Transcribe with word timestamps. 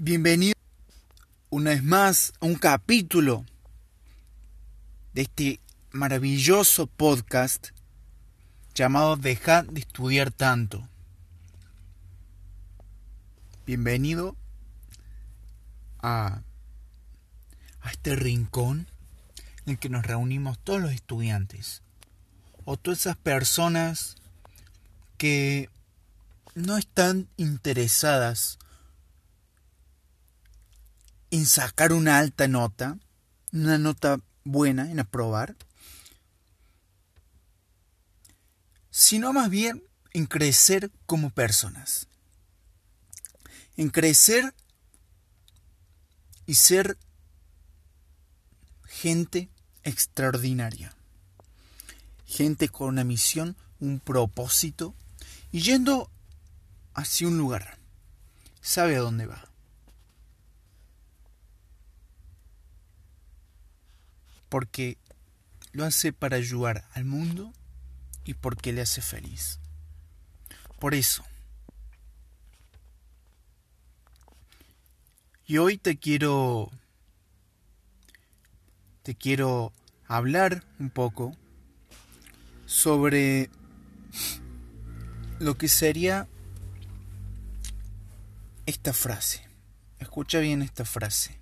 Bienvenido 0.00 0.54
una 1.50 1.70
vez 1.70 1.82
más 1.82 2.32
a 2.38 2.46
un 2.46 2.54
capítulo 2.54 3.44
de 5.12 5.22
este 5.22 5.60
maravilloso 5.90 6.86
podcast 6.86 7.70
llamado 8.76 9.16
Deja 9.16 9.64
de 9.64 9.80
estudiar 9.80 10.30
tanto. 10.30 10.88
Bienvenido 13.66 14.36
a, 15.98 16.42
a 17.80 17.90
este 17.90 18.14
rincón 18.14 18.86
en 19.66 19.72
el 19.72 19.78
que 19.80 19.88
nos 19.88 20.06
reunimos 20.06 20.60
todos 20.60 20.80
los 20.80 20.92
estudiantes 20.92 21.82
o 22.64 22.76
todas 22.76 23.00
esas 23.00 23.16
personas 23.16 24.14
que 25.16 25.68
no 26.54 26.76
están 26.76 27.26
interesadas 27.36 28.60
en 31.30 31.46
sacar 31.46 31.92
una 31.92 32.18
alta 32.18 32.48
nota, 32.48 32.98
una 33.52 33.78
nota 33.78 34.20
buena, 34.44 34.90
en 34.90 35.00
aprobar, 35.00 35.56
sino 38.90 39.32
más 39.32 39.50
bien 39.50 39.82
en 40.12 40.26
crecer 40.26 40.90
como 41.06 41.30
personas, 41.30 42.08
en 43.76 43.90
crecer 43.90 44.54
y 46.46 46.54
ser 46.54 46.96
gente 48.86 49.50
extraordinaria, 49.84 50.94
gente 52.26 52.68
con 52.68 52.88
una 52.88 53.04
misión, 53.04 53.56
un 53.80 54.00
propósito, 54.00 54.94
y 55.52 55.60
yendo 55.60 56.10
hacia 56.94 57.28
un 57.28 57.38
lugar, 57.38 57.78
sabe 58.60 58.96
a 58.96 59.00
dónde 59.00 59.26
va. 59.26 59.48
Porque 64.48 64.98
lo 65.72 65.84
hace 65.84 66.12
para 66.12 66.36
ayudar 66.36 66.88
al 66.94 67.04
mundo 67.04 67.52
y 68.24 68.34
porque 68.34 68.72
le 68.72 68.82
hace 68.82 69.00
feliz. 69.00 69.60
Por 70.78 70.94
eso. 70.94 71.24
Y 75.46 75.58
hoy 75.58 75.78
te 75.78 75.96
quiero 75.96 76.70
te 79.02 79.14
quiero 79.14 79.72
hablar 80.06 80.64
un 80.78 80.90
poco 80.90 81.34
sobre 82.66 83.48
lo 85.38 85.56
que 85.56 85.68
sería 85.68 86.28
esta 88.66 88.92
frase. 88.92 89.48
Escucha 89.98 90.40
bien 90.40 90.60
esta 90.60 90.84
frase. 90.84 91.37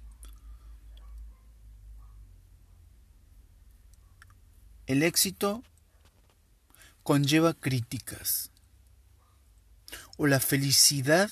El 4.86 5.02
éxito 5.02 5.64
conlleva 7.02 7.54
críticas. 7.54 8.50
O 10.16 10.26
la 10.26 10.40
felicidad 10.40 11.30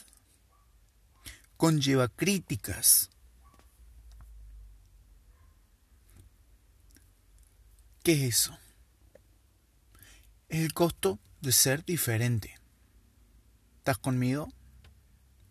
conlleva 1.56 2.08
críticas. 2.08 3.10
¿Qué 8.02 8.12
es 8.12 8.36
eso? 8.36 8.58
Es 10.48 10.60
el 10.60 10.74
costo 10.74 11.18
de 11.40 11.52
ser 11.52 11.84
diferente. 11.84 12.58
¿Estás 13.78 13.98
conmigo? 13.98 14.52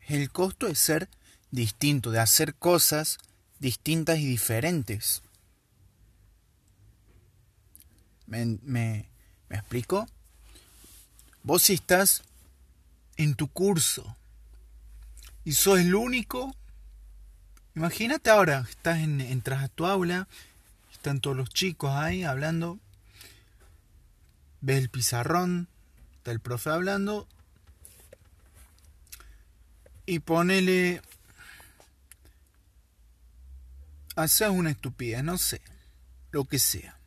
Es 0.01 0.11
el 0.11 0.31
costo 0.31 0.67
de 0.67 0.75
ser 0.75 1.09
distinto, 1.51 2.11
de 2.11 2.19
hacer 2.19 2.53
cosas 2.55 3.17
distintas 3.59 4.19
y 4.19 4.25
diferentes. 4.25 5.23
¿Me, 8.27 8.57
me, 8.63 9.09
explico? 9.49 10.07
Vos 11.43 11.69
estás 11.69 12.23
en 13.17 13.35
tu 13.35 13.47
curso 13.47 14.15
y 15.43 15.53
sos 15.53 15.79
el 15.79 15.93
único, 15.93 16.55
imagínate 17.75 18.29
ahora, 18.29 18.65
estás 18.69 18.99
en, 18.99 19.19
entras 19.19 19.63
a 19.63 19.67
tu 19.67 19.85
aula, 19.85 20.27
están 20.91 21.19
todos 21.19 21.35
los 21.35 21.49
chicos 21.49 21.91
ahí 21.91 22.23
hablando, 22.23 22.79
ves 24.61 24.79
el 24.79 24.89
pizarrón, 24.89 25.67
está 26.17 26.31
el 26.31 26.39
profe 26.39 26.69
hablando, 26.69 27.27
y 30.05 30.19
ponele, 30.19 31.01
haces 34.15 34.49
una 34.49 34.71
estupidez, 34.71 35.23
no 35.23 35.37
sé, 35.37 35.61
lo 36.31 36.45
que 36.45 36.59
sea 36.59 37.02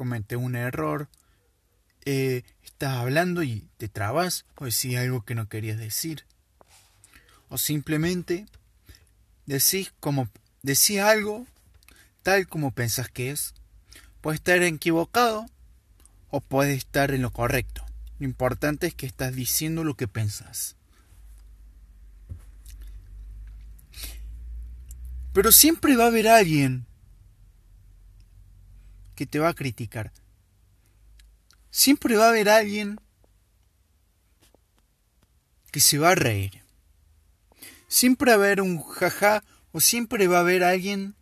comete 0.00 0.34
un 0.34 0.56
error, 0.56 1.10
eh, 2.06 2.42
estás 2.64 2.96
hablando 2.96 3.42
y 3.42 3.68
te 3.76 3.90
trabas 3.90 4.46
o 4.56 4.64
decís 4.64 4.96
algo 4.96 5.26
que 5.26 5.34
no 5.34 5.46
querías 5.46 5.76
decir. 5.76 6.24
O 7.50 7.58
simplemente 7.58 8.46
decís, 9.44 9.92
como, 10.00 10.30
decís 10.62 11.00
algo 11.00 11.46
tal 12.22 12.48
como 12.48 12.70
pensás 12.70 13.10
que 13.10 13.30
es. 13.30 13.52
Puede 14.22 14.36
estar 14.36 14.62
equivocado 14.62 15.44
o 16.30 16.40
puede 16.40 16.72
estar 16.72 17.10
en 17.10 17.20
lo 17.20 17.30
correcto. 17.30 17.84
Lo 18.18 18.24
importante 18.24 18.86
es 18.86 18.94
que 18.94 19.04
estás 19.04 19.34
diciendo 19.34 19.84
lo 19.84 19.98
que 19.98 20.08
pensás. 20.08 20.76
Pero 25.34 25.52
siempre 25.52 25.94
va 25.94 26.04
a 26.04 26.06
haber 26.06 26.26
alguien 26.26 26.86
que 29.20 29.26
te 29.26 29.38
va 29.38 29.50
a 29.50 29.54
criticar. 29.54 30.12
Siempre 31.70 32.16
va 32.16 32.24
a 32.24 32.28
haber 32.30 32.48
alguien 32.48 32.98
que 35.70 35.80
se 35.80 35.98
va 35.98 36.12
a 36.12 36.14
reír. 36.14 36.62
Siempre 37.86 38.30
va 38.30 38.32
a 38.32 38.46
haber 38.46 38.62
un 38.62 38.82
jaja 38.82 39.44
o 39.72 39.80
siempre 39.80 40.26
va 40.26 40.38
a 40.38 40.40
haber 40.40 40.64
alguien 40.64 41.14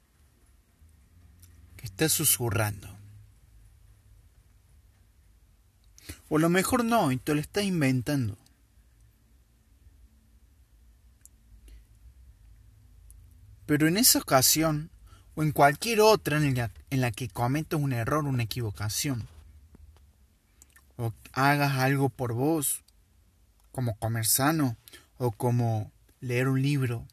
que 1.77 1.87
está 1.87 2.09
susurrando. 2.09 2.89
O 6.29 6.37
a 6.37 6.41
lo 6.41 6.51
mejor 6.51 6.85
no, 6.85 7.11
y 7.11 7.17
te 7.17 7.35
lo 7.35 7.41
estás 7.41 7.65
inventando. 7.65 8.39
Pero 13.67 13.89
en 13.89 13.97
esa 13.97 14.21
ocasión 14.21 14.89
o 15.39 15.45
en 15.45 15.53
cualquier 15.53 16.01
otra 16.01 16.39
en 16.39 16.57
la, 16.57 16.73
en 16.91 17.01
la 17.01 17.13
que 17.13 17.29
cometas 17.29 17.81
un 17.81 17.93
error, 17.93 18.25
una 18.25 18.43
equivocación, 18.43 19.29
o 20.97 21.13
hagas 21.33 21.79
algo 21.79 22.09
por 22.09 22.33
vos, 22.33 22.83
como 23.71 23.97
comer 23.99 24.27
sano 24.27 24.77
o 25.17 25.31
como 25.31 25.93
leer 26.21 26.49
un 26.49 26.61
libro, 26.61 27.07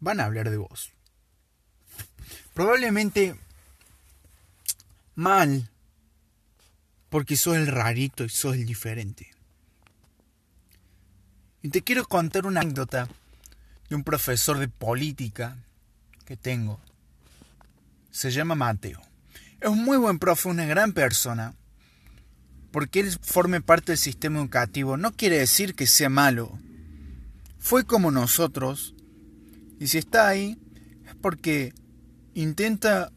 van 0.00 0.20
a 0.20 0.24
hablar 0.24 0.48
de 0.48 0.56
vos. 0.56 0.92
Probablemente 2.54 3.38
mal, 5.14 5.68
porque 7.10 7.36
sos 7.36 7.56
el 7.56 7.66
rarito 7.66 8.24
y 8.24 8.30
sos 8.30 8.54
el 8.54 8.64
diferente. 8.64 9.30
Y 11.60 11.68
te 11.68 11.82
quiero 11.82 12.06
contar 12.06 12.46
una 12.46 12.62
anécdota 12.62 13.10
de 13.90 13.94
un 13.94 14.04
profesor 14.04 14.56
de 14.56 14.68
política 14.68 15.58
que 16.28 16.36
tengo. 16.36 16.78
Se 18.10 18.30
llama 18.30 18.54
Mateo. 18.54 19.00
Es 19.62 19.70
un 19.70 19.82
muy 19.82 19.96
buen 19.96 20.18
profe, 20.18 20.50
una 20.50 20.66
gran 20.66 20.92
persona. 20.92 21.54
Porque 22.70 23.00
él 23.00 23.18
forme 23.22 23.62
parte 23.62 23.92
del 23.92 23.98
sistema 23.98 24.38
educativo 24.38 24.98
no 24.98 25.12
quiere 25.12 25.38
decir 25.38 25.74
que 25.74 25.86
sea 25.86 26.10
malo. 26.10 26.58
Fue 27.58 27.84
como 27.84 28.10
nosotros. 28.10 28.94
Y 29.80 29.86
si 29.86 29.96
está 29.96 30.28
ahí 30.28 30.58
es 31.06 31.14
porque 31.14 31.72
intenta 32.34 33.10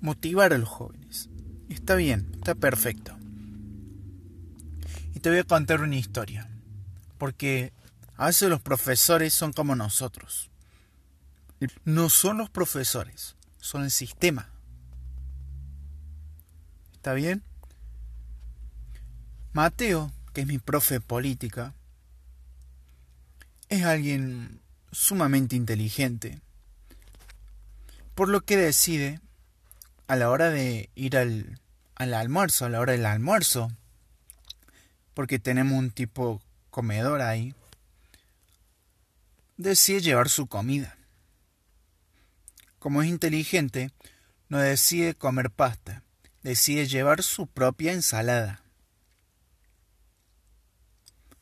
motivar 0.00 0.54
a 0.54 0.58
los 0.58 0.68
jóvenes. 0.70 1.28
Está 1.68 1.94
bien, 1.94 2.32
está 2.36 2.54
perfecto. 2.54 3.18
Y 5.14 5.20
te 5.20 5.28
voy 5.28 5.40
a 5.40 5.44
contar 5.44 5.82
una 5.82 5.96
historia. 5.96 6.48
Porque 7.18 7.74
a 8.16 8.28
veces 8.28 8.48
los 8.48 8.62
profesores 8.62 9.34
son 9.34 9.52
como 9.52 9.76
nosotros 9.76 10.49
no 11.84 12.08
son 12.08 12.38
los 12.38 12.50
profesores, 12.50 13.36
son 13.58 13.84
el 13.84 13.90
sistema. 13.90 14.48
¿Está 16.92 17.14
bien? 17.14 17.42
Mateo, 19.52 20.12
que 20.32 20.42
es 20.42 20.46
mi 20.46 20.58
profe 20.58 20.94
de 20.94 21.00
política, 21.00 21.74
es 23.68 23.84
alguien 23.84 24.60
sumamente 24.92 25.56
inteligente, 25.56 26.40
por 28.14 28.28
lo 28.28 28.40
que 28.42 28.56
decide, 28.56 29.20
a 30.06 30.16
la 30.16 30.30
hora 30.30 30.50
de 30.50 30.90
ir 30.94 31.16
al, 31.16 31.60
al 31.94 32.14
almuerzo, 32.14 32.64
a 32.64 32.68
la 32.68 32.80
hora 32.80 32.92
del 32.92 33.06
almuerzo, 33.06 33.70
porque 35.14 35.38
tenemos 35.38 35.78
un 35.78 35.90
tipo 35.90 36.40
comedor 36.70 37.22
ahí, 37.22 37.54
decide 39.56 40.00
llevar 40.00 40.28
su 40.28 40.46
comida. 40.46 40.96
Como 42.80 43.02
es 43.02 43.08
inteligente, 43.08 43.92
no 44.48 44.58
decide 44.58 45.14
comer 45.14 45.50
pasta, 45.50 46.02
decide 46.42 46.86
llevar 46.86 47.22
su 47.22 47.46
propia 47.46 47.92
ensalada. 47.92 48.62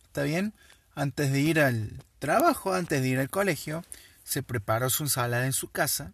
¿Está 0.03 0.25
bien? 0.25 0.53
Antes 0.97 1.31
de 1.31 1.41
ir 1.41 1.61
al 1.61 2.03
trabajo, 2.19 2.75
antes 2.75 3.01
de 3.01 3.09
ir 3.09 3.19
al 3.21 3.31
colegio, 3.31 3.85
se 4.25 4.43
preparó 4.43 4.91
su 4.91 5.05
ensalada 5.05 5.47
en 5.47 5.53
su 5.53 5.71
casa, 5.71 6.13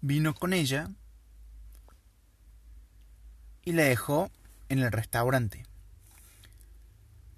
vino 0.00 0.34
con 0.34 0.54
ella 0.54 0.88
y 3.62 3.72
la 3.72 3.82
dejó 3.82 4.30
en 4.70 4.78
el 4.78 4.90
restaurante. 4.90 5.66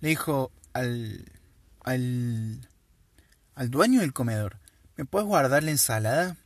Le 0.01 0.11
dijo 0.11 0.53
al, 0.73 1.33
al, 1.83 2.69
al 3.57 3.71
dueño 3.71 4.03
del 4.03 4.13
comedor, 4.13 4.59
¿me 4.97 5.05
puedes 5.05 5.27
guardar 5.27 5.65
la 5.65 5.73
ensalada? 5.73 6.37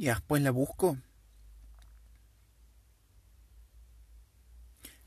Y 0.00 0.06
después 0.06 0.40
la 0.40 0.50
busco. 0.50 0.96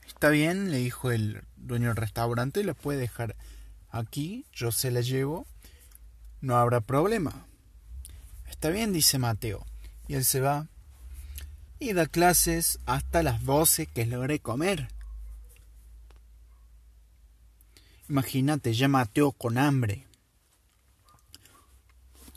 Está 0.06 0.28
bien, 0.28 0.70
le 0.70 0.76
dijo 0.76 1.10
el 1.10 1.42
dueño 1.56 1.88
del 1.88 1.96
restaurante, 1.96 2.62
la 2.62 2.74
puede 2.74 3.00
dejar 3.00 3.34
aquí, 3.90 4.46
yo 4.52 4.70
se 4.70 4.92
la 4.92 5.00
llevo, 5.00 5.48
no 6.40 6.56
habrá 6.58 6.80
problema. 6.80 7.44
Está 8.48 8.70
bien, 8.70 8.92
dice 8.92 9.18
Mateo, 9.18 9.66
y 10.06 10.14
él 10.14 10.24
se 10.24 10.38
va 10.38 10.68
y 11.80 11.92
da 11.92 12.06
clases 12.06 12.78
hasta 12.86 13.24
las 13.24 13.44
doce 13.44 13.86
que 13.86 14.06
logré 14.06 14.38
comer. 14.38 14.86
Imagínate, 18.08 18.72
ya 18.74 18.86
Mateo 18.86 19.32
con 19.32 19.58
hambre, 19.58 20.06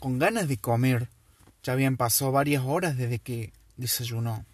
con 0.00 0.18
ganas 0.18 0.48
de 0.48 0.56
comer. 0.56 1.08
Ya 1.62 1.72
habían 1.72 1.96
pasado 1.96 2.32
varias 2.32 2.64
horas 2.64 2.96
desde 2.96 3.18
que 3.18 3.52
desayunó. 3.76 4.44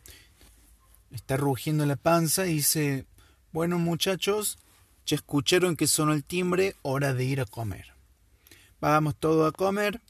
Está 1.11 1.37
rugiendo 1.37 1.87
la 1.87 1.97
panza 1.97 2.47
y 2.47 2.55
dice, 2.55 3.07
bueno 3.53 3.79
muchachos, 3.79 4.59
ya 5.07 5.17
escucharon 5.17 5.77
que 5.77 5.87
sonó 5.87 6.13
el 6.13 6.25
timbre, 6.25 6.77
hora 6.83 7.15
de 7.15 7.25
ir 7.25 7.41
a 7.41 7.47
comer. 7.47 7.95
Vamos 8.81 9.17
todos 9.17 9.49
a 9.49 9.57
comer. 9.57 10.01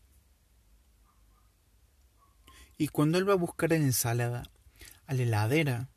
Y 2.79 2.89
cuando 2.89 3.19
él 3.19 3.29
va 3.29 3.35
a 3.35 3.37
buscar 3.37 3.71
la 3.71 3.77
ensalada 3.77 4.45
a 5.07 5.15
la 5.15 5.23
heladera 5.23 5.89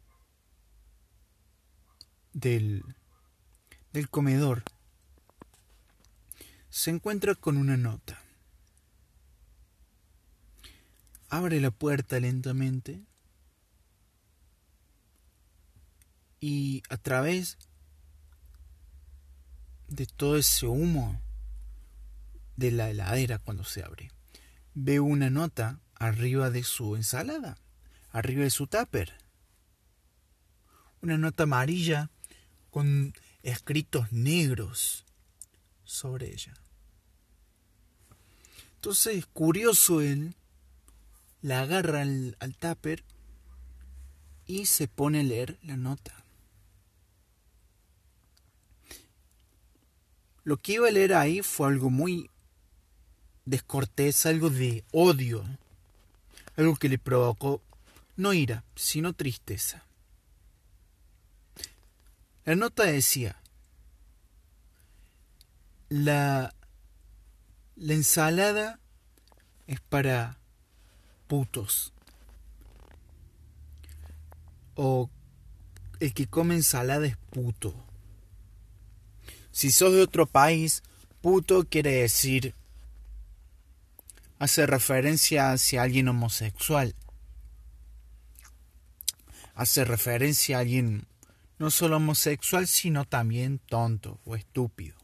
del, 2.33 2.83
del 3.93 4.09
comedor, 4.09 4.63
se 6.69 6.91
encuentra 6.91 7.33
con 7.33 7.57
una 7.57 7.77
nota. 7.77 8.21
Abre 11.29 11.59
la 11.59 11.71
puerta 11.71 12.19
lentamente 12.19 13.01
y 16.39 16.83
a 16.89 16.97
través 16.97 17.57
de 19.87 20.05
todo 20.05 20.37
ese 20.37 20.67
humo 20.67 21.21
de 22.55 22.71
la 22.71 22.89
heladera 22.89 23.39
cuando 23.39 23.63
se 23.63 23.83
abre, 23.83 24.11
ve 24.73 24.99
una 24.99 25.29
nota 25.29 25.79
arriba 25.95 26.49
de 26.49 26.63
su 26.63 26.95
ensalada, 26.95 27.57
arriba 28.11 28.43
de 28.43 28.49
su 28.49 28.67
tupper. 28.67 29.13
Una 31.01 31.17
nota 31.17 31.43
amarilla 31.43 32.09
con 32.69 33.13
escritos 33.43 34.11
negros 34.11 35.05
sobre 35.83 36.33
ella. 36.33 36.53
Entonces, 38.75 39.25
curioso 39.27 40.01
él, 40.01 40.35
la 41.47 41.61
agarra 41.61 42.01
al, 42.01 42.35
al 42.41 42.57
tupper 42.57 43.05
y 44.47 44.65
se 44.65 44.89
pone 44.89 45.21
a 45.21 45.23
leer 45.23 45.57
la 45.63 45.77
nota. 45.77 46.25
Lo 50.43 50.57
que 50.57 50.73
iba 50.73 50.89
a 50.89 50.91
leer 50.91 51.13
ahí 51.13 51.41
fue 51.41 51.69
algo 51.69 51.89
muy 51.89 52.29
descortés, 53.45 54.25
algo 54.25 54.49
de 54.49 54.83
odio, 54.91 55.45
algo 56.57 56.75
que 56.75 56.89
le 56.89 56.99
provocó 56.99 57.61
no 58.17 58.33
ira, 58.33 58.65
sino 58.75 59.13
tristeza. 59.13 59.85
La 62.43 62.55
nota 62.55 62.83
decía, 62.83 63.41
la, 65.87 66.53
la 67.77 67.93
ensalada 67.93 68.81
es 69.65 69.79
para 69.79 70.37
putos. 71.27 71.93
O 74.75 75.09
el 75.99 76.13
que 76.13 76.27
come 76.27 76.55
ensalada 76.55 77.05
es 77.05 77.17
puto. 77.17 77.75
Si 79.51 79.71
sos 79.71 79.93
de 79.93 80.01
otro 80.01 80.25
país, 80.25 80.83
puto 81.21 81.65
quiere 81.65 81.91
decir 81.91 82.55
hace 84.39 84.67
referencia 84.67 85.51
hacia 85.51 85.81
alguien 85.81 86.07
homosexual. 86.07 86.95
Hace 89.55 89.83
referencia 89.83 90.57
a 90.57 90.59
alguien 90.59 91.07
no 91.57 91.71
solo 91.71 91.97
homosexual, 91.97 92.67
sino 92.67 93.05
también 93.05 93.57
tonto 93.57 94.19
o 94.25 94.35
estúpido. 94.35 94.95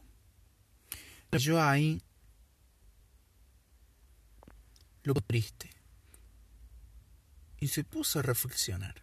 Yo 1.32 1.60
ahí 1.60 2.00
lo 5.02 5.14
triste 5.14 5.73
y 7.64 7.68
se 7.68 7.82
puso 7.82 8.18
a 8.18 8.22
reflexionar. 8.22 8.94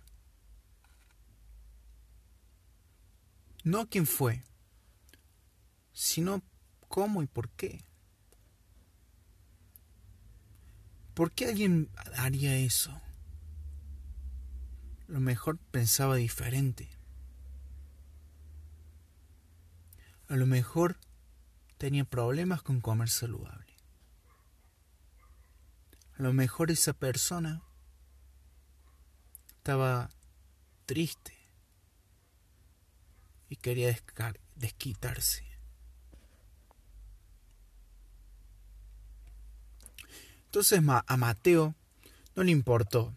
No 3.63 3.89
quién 3.89 4.05
fue, 4.05 4.43
sino 5.93 6.43
cómo 6.87 7.23
y 7.23 7.25
por 7.25 7.49
qué. 7.49 7.83
¿Por 11.15 11.31
qué 11.31 11.47
alguien 11.47 11.89
haría 12.17 12.55
eso? 12.55 13.01
Lo 15.07 15.19
mejor 15.19 15.57
pensaba 15.57 16.17
diferente. 16.17 16.87
A 20.27 20.35
lo 20.35 20.45
mejor 20.45 20.99
tenía 21.79 22.05
problemas 22.05 22.61
con 22.61 22.79
comer 22.79 23.09
saludable. 23.09 23.73
A 26.19 26.21
lo 26.21 26.31
mejor 26.31 26.69
esa 26.69 26.93
persona 26.93 27.63
estaba 29.61 30.09
triste 30.87 31.37
y 33.47 33.57
quería 33.57 33.95
desquitarse. 34.55 35.45
Entonces 40.45 40.81
a 40.87 41.17
Mateo 41.17 41.75
no 42.35 42.41
le 42.41 42.49
importó, 42.49 43.15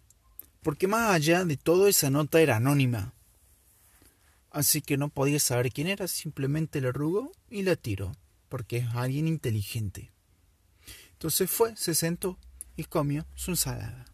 porque 0.63 0.87
más 0.87 1.15
allá 1.15 1.47
de 1.47 1.57
todo 1.57 1.89
esa 1.89 2.11
nota 2.11 2.43
era 2.43 2.57
anónima. 2.57 3.15
Así 4.51 4.83
que 4.83 4.99
no 4.99 5.09
podía 5.09 5.41
saber 5.41 5.73
quién 5.73 5.87
era, 5.87 6.09
simplemente 6.09 6.83
le 6.83 6.93
rugó 6.93 7.33
y 7.49 7.63
la 7.63 7.75
tiró, 7.75 8.13
porque 8.51 8.77
es 8.77 8.89
alguien 8.95 9.29
inteligente. 9.29 10.13
Entonces 11.13 11.51
fue, 11.51 11.75
se 11.75 11.95
sentó 11.95 12.39
y 12.77 12.85
comió 12.85 13.27
su 13.35 13.53
ensalada. 13.53 14.14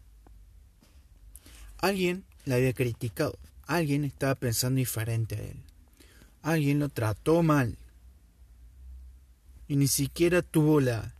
Alguien 1.81 2.23
la 2.45 2.55
había 2.55 2.73
criticado, 2.73 3.37
alguien 3.65 4.05
estaba 4.05 4.35
pensando 4.35 4.77
diferente 4.77 5.35
a 5.35 5.39
él, 5.39 5.61
alguien 6.43 6.79
lo 6.79 6.89
trató 6.89 7.43
mal 7.43 7.77
y 9.67 9.75
ni 9.75 9.87
siquiera 9.87 10.41
tuvo 10.41 10.79
la 10.79 11.15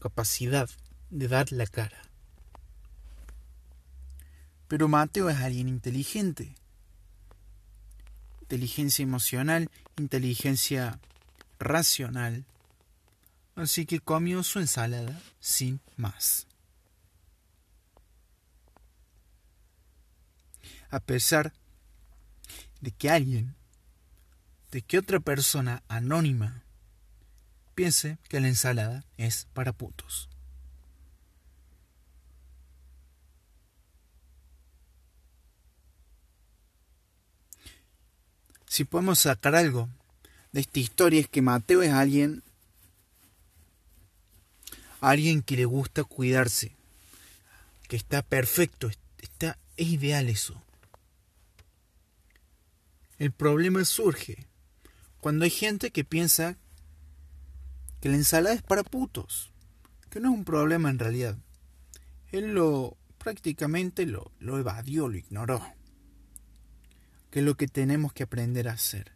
capacidad 0.00 0.68
de 1.10 1.28
dar 1.28 1.52
la 1.52 1.66
cara. 1.66 2.02
Pero 4.66 4.88
Mateo 4.88 5.28
es 5.28 5.36
alguien 5.36 5.68
inteligente. 5.68 6.54
Inteligencia 8.40 9.02
emocional, 9.02 9.70
inteligencia 9.98 10.98
racional. 11.58 12.46
Así 13.54 13.84
que 13.84 14.00
comió 14.00 14.42
su 14.42 14.58
ensalada 14.60 15.20
sin 15.40 15.80
más. 15.96 16.46
A 20.92 21.00
pesar 21.00 21.54
de 22.82 22.90
que 22.90 23.08
alguien, 23.08 23.54
de 24.70 24.82
que 24.82 24.98
otra 24.98 25.20
persona 25.20 25.82
anónima 25.88 26.62
piense 27.74 28.18
que 28.28 28.40
la 28.40 28.48
ensalada 28.48 29.02
es 29.16 29.46
para 29.54 29.72
putos. 29.72 30.28
Si 38.66 38.84
podemos 38.84 39.18
sacar 39.18 39.54
algo 39.54 39.88
de 40.52 40.60
esta 40.60 40.78
historia 40.78 41.20
es 41.20 41.28
que 41.28 41.40
Mateo 41.40 41.82
es 41.82 41.92
alguien 41.92 42.42
alguien 45.00 45.42
que 45.42 45.56
le 45.56 45.64
gusta 45.64 46.04
cuidarse, 46.04 46.76
que 47.88 47.96
está 47.96 48.20
perfecto, 48.20 48.90
está 49.18 49.56
es 49.76 49.88
ideal 49.88 50.28
eso. 50.28 50.62
El 53.22 53.30
problema 53.30 53.84
surge 53.84 54.48
cuando 55.20 55.44
hay 55.44 55.50
gente 55.50 55.92
que 55.92 56.02
piensa 56.02 56.58
que 58.00 58.08
la 58.08 58.16
ensalada 58.16 58.56
es 58.56 58.62
para 58.62 58.82
putos, 58.82 59.52
que 60.10 60.18
no 60.18 60.32
es 60.32 60.38
un 60.38 60.44
problema 60.44 60.90
en 60.90 60.98
realidad. 60.98 61.38
Él 62.32 62.52
lo 62.52 62.96
prácticamente 63.18 64.06
lo, 64.06 64.32
evadió, 64.40 65.08
lo 65.08 65.16
ignoró. 65.16 65.64
Que 67.30 67.38
es 67.38 67.44
lo 67.44 67.56
que 67.56 67.68
tenemos 67.68 68.12
que 68.12 68.24
aprender 68.24 68.68
a 68.68 68.72
hacer. 68.72 69.12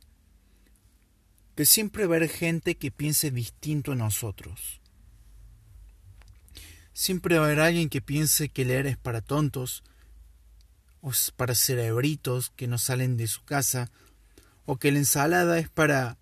Que 1.57 1.65
siempre 1.65 2.07
va 2.07 2.15
a 2.15 2.19
haber 2.19 2.31
gente 2.31 2.77
que 2.77 2.93
piense 2.93 3.33
distinto 3.33 3.91
a 3.91 3.97
nosotros. 3.97 4.81
Siempre 6.93 7.39
va 7.39 7.43
a 7.43 7.47
haber 7.47 7.59
alguien 7.59 7.89
que 7.89 8.03
piense 8.03 8.51
que 8.51 8.65
leer 8.65 8.87
es 8.87 8.99
para 8.99 9.21
tontos, 9.21 9.83
o 11.07 11.11
es 11.11 11.31
para 11.31 11.55
cerebritos 11.55 12.51
que 12.51 12.67
no 12.67 12.79
salen 12.79 13.17
de 13.17 13.29
su 13.29 13.45
casa, 13.45 13.93
o 14.65 14.77
que 14.77 14.91
la 14.91 14.99
ensalada 14.99 15.57
es 15.61 15.69
para 15.69 16.19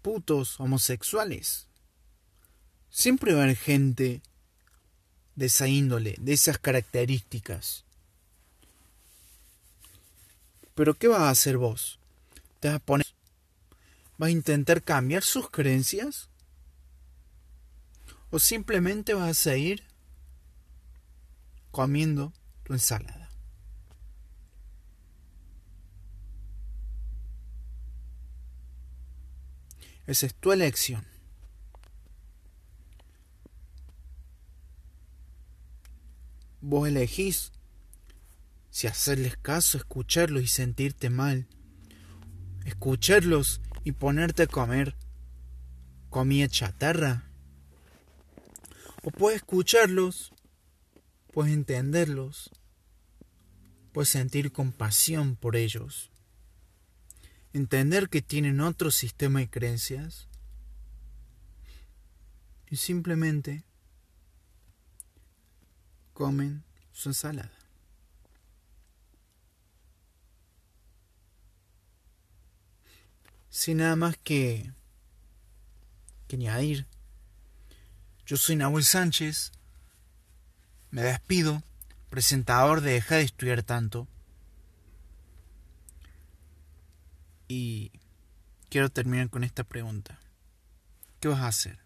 putos 0.00 0.58
homosexuales. 0.58 1.68
Siempre 2.88 3.34
va 3.34 3.40
a 3.40 3.44
haber 3.44 3.56
gente 3.56 4.22
de 5.34 5.46
esa 5.46 5.68
índole, 5.68 6.16
de 6.18 6.32
esas 6.32 6.56
características. 6.56 7.84
Pero 10.74 10.94
¿qué 10.94 11.06
vas 11.06 11.20
a 11.20 11.28
hacer 11.28 11.58
vos? 11.58 11.98
¿Te 12.58 12.68
vas 12.68 12.78
a 12.78 12.80
poner... 12.80 13.06
¿Vas 14.16 14.28
a 14.28 14.32
intentar 14.32 14.82
cambiar 14.82 15.24
sus 15.24 15.50
creencias? 15.50 16.30
¿O 18.30 18.38
simplemente 18.38 19.12
vas 19.12 19.28
a 19.28 19.34
seguir 19.34 19.84
comiendo 21.70 22.32
ensalada? 22.74 23.30
Esa 30.06 30.26
es 30.26 30.34
tu 30.34 30.52
elección. 30.52 31.06
Vos 36.60 36.88
elegís 36.88 37.52
si 38.70 38.86
hacerles 38.86 39.36
caso, 39.36 39.78
escucharlos 39.78 40.42
y 40.42 40.46
sentirte 40.46 41.10
mal. 41.10 41.48
Escucharlos 42.64 43.60
y 43.84 43.92
ponerte 43.92 44.44
a 44.44 44.46
comer 44.46 44.96
comida 46.08 46.48
chatarra. 46.48 47.30
O 49.02 49.10
puedes 49.10 49.38
escucharlos, 49.38 50.32
puedes 51.32 51.52
entenderlos, 51.52 52.50
puedes 53.92 54.08
sentir 54.08 54.52
compasión 54.52 55.36
por 55.36 55.56
ellos. 55.56 56.10
Entender 57.52 58.08
que 58.08 58.22
tienen 58.22 58.60
otro 58.60 58.90
sistema 58.90 59.40
de 59.40 59.50
creencias. 59.50 60.28
Y 62.68 62.76
simplemente 62.76 63.64
comen 66.12 66.62
su 66.92 67.08
ensalada. 67.08 67.50
Sin 73.48 73.78
nada 73.78 73.96
más 73.96 74.16
que, 74.16 74.72
que 76.28 76.36
añadir. 76.36 76.86
Yo 78.24 78.36
soy 78.36 78.54
Nahuel 78.54 78.84
Sánchez. 78.84 79.50
Me 80.92 81.02
despido, 81.02 81.64
presentador 82.10 82.80
de 82.80 82.92
Deja 82.92 83.16
de 83.16 83.22
estudiar 83.22 83.62
tanto. 83.62 84.08
Y 87.48 87.92
quiero 88.68 88.90
terminar 88.90 89.30
con 89.30 89.44
esta 89.44 89.64
pregunta. 89.64 90.18
¿Qué 91.20 91.28
vas 91.28 91.40
a 91.40 91.48
hacer? 91.48 91.78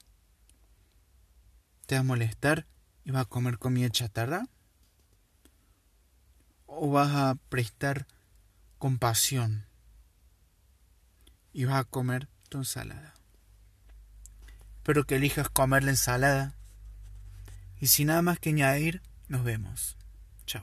¿Te 1.86 1.94
vas 1.94 2.00
a 2.00 2.04
molestar 2.04 2.66
y 3.04 3.10
vas 3.10 3.22
a 3.22 3.28
comer 3.28 3.58
comida 3.58 3.88
chatarra? 3.90 4.48
¿O 6.66 6.90
vas 6.90 7.14
a 7.14 7.36
prestar 7.50 8.06
compasión 8.78 9.66
y 11.52 11.64
vas 11.66 11.76
a 11.76 11.84
comer 11.84 12.28
tu 12.48 12.58
ensalada? 12.58 13.14
Espero 14.78 15.04
que 15.04 15.16
elijas 15.16 15.48
comer 15.48 15.84
la 15.84 15.90
ensalada. 15.90 16.54
Y 17.80 17.86
sin 17.88 18.08
nada 18.08 18.22
más 18.22 18.38
que 18.38 18.50
añadir, 18.50 19.02
nos 19.28 19.44
vemos. 19.44 19.96
Ciao. 20.46 20.62